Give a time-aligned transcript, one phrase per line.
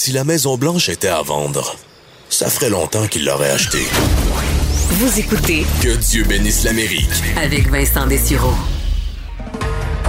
[0.00, 1.74] Si la Maison Blanche était à vendre,
[2.30, 3.84] ça ferait longtemps qu'il l'aurait achetée.
[4.90, 7.10] Vous écoutez Que Dieu bénisse l'Amérique.
[7.36, 8.54] avec Vincent Dessureau.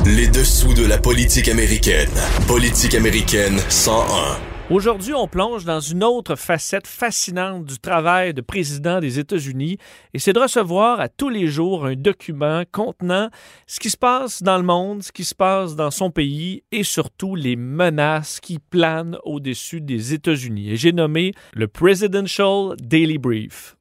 [0.06, 2.12] Les dessous de la politique américaine.
[2.46, 4.38] Politique américaine 101.
[4.72, 9.80] Aujourd'hui, on plonge dans une autre facette fascinante du travail de président des États-Unis
[10.14, 13.32] et c'est de recevoir à tous les jours un document contenant
[13.66, 16.84] ce qui se passe dans le monde, ce qui se passe dans son pays et
[16.84, 20.70] surtout les menaces qui planent au-dessus des États-Unis.
[20.70, 23.76] Et j'ai nommé le Presidential Daily Brief.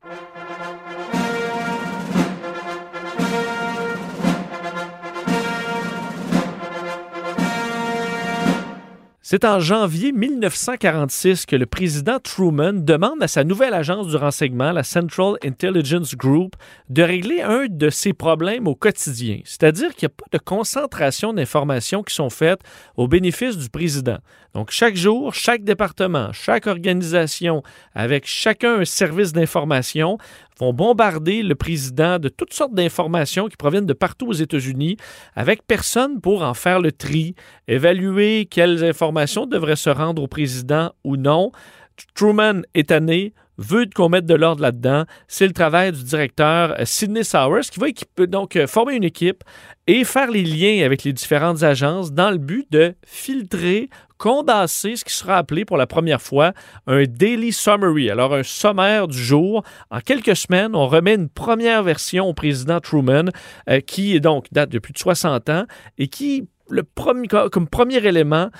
[9.30, 14.72] C'est en janvier 1946 que le président Truman demande à sa nouvelle agence du renseignement,
[14.72, 16.56] la Central Intelligence Group,
[16.88, 21.34] de régler un de ses problèmes au quotidien, c'est-à-dire qu'il n'y a pas de concentration
[21.34, 22.60] d'informations qui sont faites
[22.96, 24.16] au bénéfice du président.
[24.54, 27.62] Donc chaque jour, chaque département, chaque organisation,
[27.94, 30.16] avec chacun un service d'information,
[30.58, 34.96] vont bombarder le président de toutes sortes d'informations qui proviennent de partout aux États-Unis,
[35.34, 37.34] avec personne pour en faire le tri,
[37.66, 41.52] évaluer quelles informations devraient se rendre au président ou non.
[42.14, 45.04] Truman est tanné, veut qu'on mette de l'ordre là-dedans.
[45.26, 49.44] C'est le travail du directeur euh, Sidney Sowers qui va donc euh, former une équipe
[49.86, 55.04] et faire les liens avec les différentes agences dans le but de filtrer, condenser ce
[55.04, 56.52] qui sera appelé pour la première fois
[56.86, 59.62] un daily summary, alors un sommaire du jour.
[59.90, 63.30] En quelques semaines, on remet une première version au président Truman
[63.70, 65.64] euh, qui donc date de plus de 60 ans
[65.96, 68.50] et qui le premier, comme premier élément,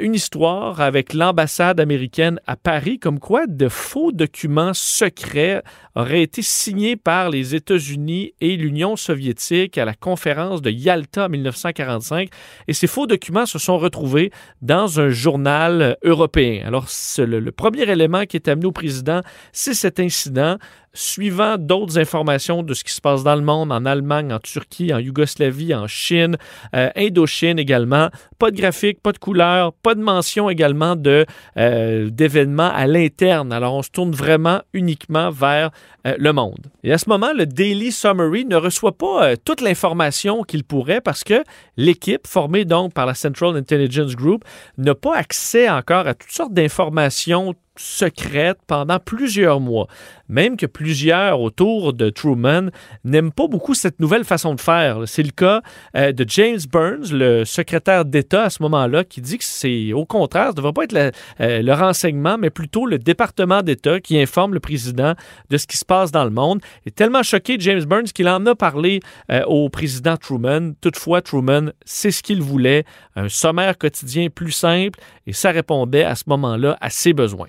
[0.00, 5.62] une histoire avec l'ambassade américaine à Paris, comme quoi de faux documents secrets
[5.94, 11.28] auraient été signés par les États-Unis et l'Union soviétique à la conférence de Yalta en
[11.28, 12.28] 1945.
[12.68, 14.30] Et ces faux documents se sont retrouvés
[14.62, 16.62] dans un journal européen.
[16.66, 16.86] Alors,
[17.18, 19.20] le premier élément qui est amené au président,
[19.52, 20.58] c'est cet incident
[20.96, 24.92] suivant d'autres informations de ce qui se passe dans le monde, en Allemagne, en Turquie,
[24.92, 26.36] en Yougoslavie, en Chine,
[26.74, 28.08] euh, Indochine également.
[28.38, 33.52] Pas de graphique, pas de couleur, pas de mention également de, euh, d'événements à l'interne.
[33.52, 35.70] Alors, on se tourne vraiment uniquement vers
[36.06, 36.66] euh, le monde.
[36.84, 41.00] Et à ce moment, le Daily Summary ne reçoit pas euh, toute l'information qu'il pourrait
[41.00, 41.42] parce que
[41.76, 44.44] l'équipe, formée donc par la Central Intelligence Group,
[44.78, 49.86] n'a pas accès encore à toutes sortes d'informations secrètes pendant plusieurs mois.
[50.28, 52.70] Même que plusieurs autour de Truman
[53.04, 55.02] n'aiment pas beaucoup cette nouvelle façon de faire.
[55.06, 55.62] C'est le cas
[55.96, 60.04] euh, de James Burns, le secrétaire d'État à ce moment-là, qui dit que c'est au
[60.04, 64.20] contraire, ce ne devrait pas être euh, le renseignement, mais plutôt le département d'État qui
[64.20, 65.14] informe le président
[65.50, 66.60] de ce qui se passe dans le monde.
[66.84, 69.00] Il est tellement choqué, James Burns, qu'il en a parlé
[69.30, 70.72] euh, au président Truman.
[70.80, 76.14] Toutefois, Truman, c'est ce qu'il voulait, un sommaire quotidien plus simple, et ça répondait à
[76.14, 77.48] ce moment-là à ses besoins.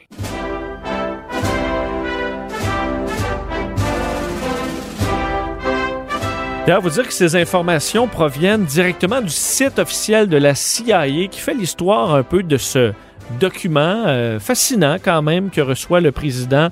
[6.67, 11.39] D'ailleurs, vous dire que ces informations proviennent directement du site officiel de la CIA qui
[11.39, 12.91] fait l'histoire un peu de ce
[13.39, 16.67] document euh, fascinant quand même que reçoit le président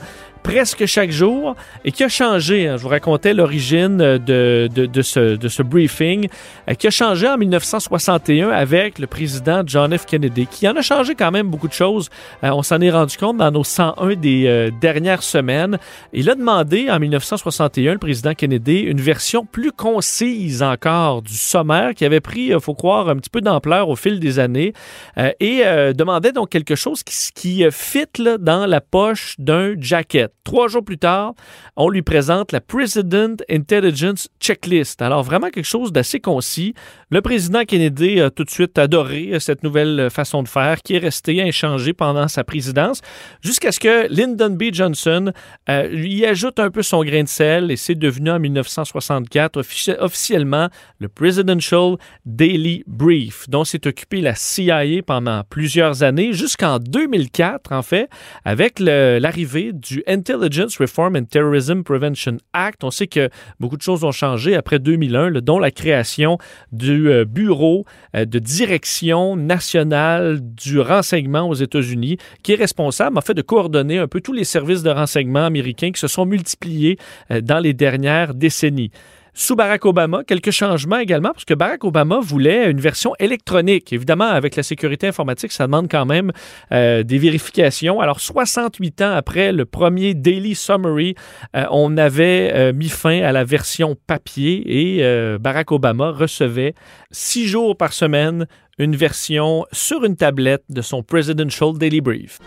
[0.45, 2.67] presque chaque jour et qui a changé.
[2.67, 2.77] hein.
[2.77, 6.27] je vous racontais l'origine euh, de, de, de ce, de ce briefing,
[6.69, 10.05] euh, qui a changé en 1961 avec le président John F.
[10.05, 12.09] Kennedy, qui en a changé quand même beaucoup de choses.
[12.43, 15.79] Euh, on s'en est rendu compte dans nos 101 des dernières semaines.
[16.13, 21.95] Il a demandé en 1961, le président Kennedy, une version plus concise encore du sommaire
[21.95, 24.73] qui avait pris, il faut croire, un petit peu d'ampleur au fil des années
[25.39, 25.63] et
[25.95, 30.34] demandait donc quelque chose qui, qui fit là, dans la poche d'un jacket.
[30.43, 31.33] Trois jours plus tard,
[31.75, 35.01] on lui présente la President Intelligence Checklist.
[35.01, 36.75] Alors vraiment quelque chose d'assez concis.
[37.09, 40.83] Le président Kennedy a tout de suite adoré euh, cette nouvelle euh, façon de faire
[40.83, 43.01] qui est restée inchangée pendant sa présidence
[43.41, 44.65] jusqu'à ce que Lyndon B.
[44.71, 45.31] Johnson
[45.67, 49.97] euh, y ajoute un peu son grain de sel et c'est devenu en 1964 offici-
[49.99, 50.69] officiellement
[50.99, 51.95] le Presidential
[52.25, 58.09] Daily Brief, dont s'est occupé la CIA pendant plusieurs années, jusqu'en 2004 en fait,
[58.43, 62.83] avec l'arrivée du Intelligence Reform and Terrorism Prevention Act.
[62.83, 63.29] On sait que
[63.59, 66.39] beaucoup de choses ont changé après 2001, là, dont la création
[66.71, 67.85] du euh, Bureau
[68.15, 73.99] euh, de direction nationale du renseignement aux États-Unis, qui est responsable en fait de coordonner
[73.99, 76.97] un peu tous les services de renseignement américains qui se sont multipliés
[77.29, 78.89] euh, dans les dernières décennies.
[79.37, 83.91] Sous Barack Obama, quelques changements également, parce que Barack Obama voulait une version électronique.
[83.91, 86.31] Évidemment, avec la sécurité informatique, ça demande quand même
[86.71, 87.99] euh, des vérifications.
[87.99, 91.15] Alors, 68 ans après le premier Daily Summary,
[91.53, 96.73] euh, on avait euh, mis fin à la version papier et Barack Obama recevait
[97.11, 98.47] six jours par semaine
[98.77, 102.39] une version sur une tablette de son Presidential Daily Brief.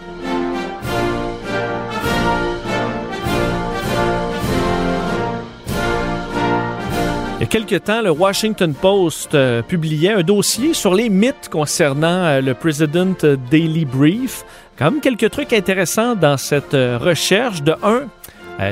[7.48, 12.54] Quelque temps, le Washington Post euh, publiait un dossier sur les mythes concernant euh, le
[12.54, 13.16] President
[13.50, 14.44] Daily Brief.
[14.76, 17.62] Quand même quelques trucs intéressants dans cette euh, recherche.
[17.62, 18.06] De un,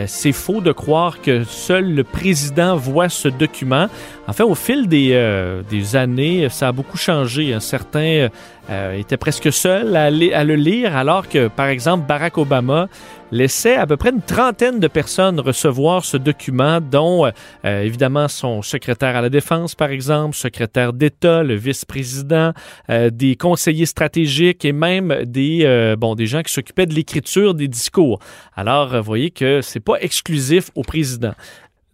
[0.07, 3.87] c'est faux de croire que seul le président voit ce document.
[4.27, 7.57] En fait, au fil des, des années, ça a beaucoup changé.
[7.61, 8.29] Certains
[8.69, 12.89] étaient presque seuls à, le lire, alors que, par exemple, Barack Obama
[13.33, 18.63] laissait à peu près une trentaine de personnes recevoir ce document, dont euh, évidemment son
[18.63, 22.53] secrétaire à la défense, par exemple, secrétaire d'État, le vice-président,
[22.91, 27.55] euh, des conseillers stratégiques et même des, euh, bon, des gens qui s'occupaient de l'écriture
[27.55, 28.19] des discours.
[28.55, 31.33] Alors, voyez que c'est pas exclusif au président.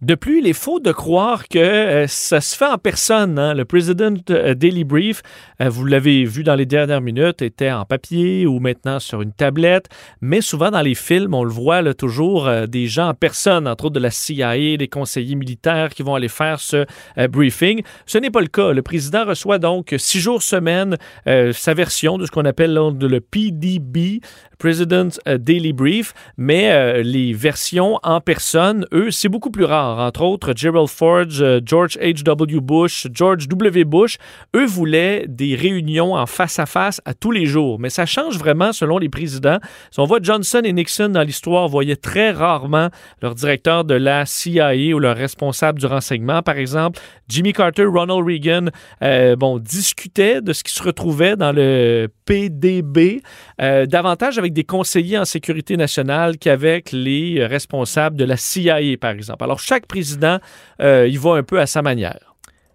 [0.02, 3.38] De plus, il est faux de croire que euh, ça se fait en personne.
[3.38, 3.54] Hein.
[3.54, 5.22] Le President euh, Daily Brief,
[5.60, 9.32] euh, vous l'avez vu dans les dernières minutes, était en papier ou maintenant sur une
[9.32, 9.86] tablette,
[10.20, 13.94] mais souvent dans les films, on le voit toujours des gens en personne, entre autres
[13.94, 16.84] de la CIA, des conseillers militaires qui vont aller faire ce
[17.28, 17.82] briefing.
[18.04, 18.72] Ce n'est pas le cas.
[18.72, 20.96] Le président reçoit donc six jours semaine
[21.26, 24.20] sa version de ce qu'on appelle le PDB,
[24.58, 30.52] President's Daily Brief, mais les versions en personne, eux, c'est beaucoup plus rare entre autres
[30.56, 32.60] Gerald Ford, euh, George H.W.
[32.60, 33.84] Bush, George W.
[33.84, 34.18] Bush,
[34.54, 37.78] eux voulaient des réunions en face à face à tous les jours.
[37.78, 39.58] Mais ça change vraiment selon les présidents.
[39.90, 42.88] Si on voit Johnson et Nixon dans l'histoire, voyaient très rarement
[43.20, 47.00] leur directeur de la CIA ou leur responsable du renseignement, par exemple.
[47.28, 48.66] Jimmy Carter, Ronald Reagan,
[49.02, 53.22] euh, bon, discutaient de ce qui se retrouvait dans le PDB,
[53.60, 59.12] euh, davantage avec des conseillers en sécurité nationale qu'avec les responsables de la CIA, par
[59.12, 59.42] exemple.
[59.44, 60.38] Alors, chaque président
[60.80, 62.32] euh, il va un peu à sa manière.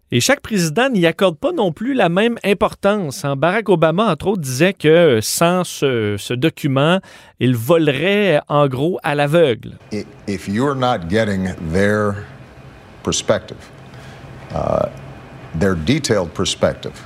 [0.10, 3.26] Et chaque président n'y accorde pas non plus la même importance.
[3.26, 3.36] Hein.
[3.36, 7.00] Barack Obama, entre autres, disait que sans ce, document,
[7.42, 9.78] il volerait en gros à l'aveugle.
[10.26, 12.24] If you're not getting their
[13.04, 13.58] perspective,
[14.56, 14.88] uh,
[16.34, 17.06] perspective,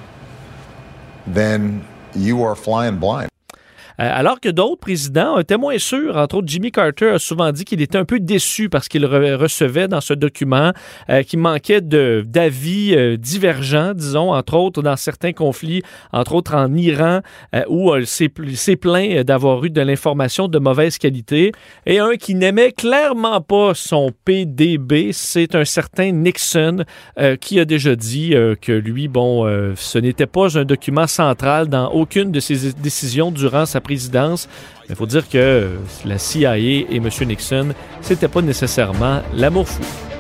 [1.25, 1.81] then
[2.15, 3.31] you are flying.
[4.01, 6.18] Euh, alors que d'autres présidents étaient moins sûrs.
[6.18, 9.88] Entre autres, Jimmy Carter a souvent dit qu'il était un peu déçu parce qu'il recevait
[9.88, 10.71] dans ce document
[11.09, 16.74] euh, qu'il manquait d'avis euh, divergents, disons, entre autres dans certains conflits, entre autres en
[16.74, 17.21] Iran,
[17.68, 21.51] où il s'est plaint d'avoir eu de l'information de mauvaise qualité.
[21.86, 26.83] Et un qui n'aimait clairement pas son PDB, c'est un certain Nixon
[27.39, 29.45] qui a déjà dit que lui, bon,
[29.75, 33.81] ce n'était pas un document central dans aucune de ses décisions durant sa
[34.90, 35.70] Il faut dire que
[36.06, 37.10] la CIA et M.
[37.26, 40.11] Nixon, c'était pas nécessairement l'amour fou.